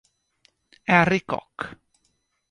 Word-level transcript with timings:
Harry 0.87 1.21
Koch 1.21 1.77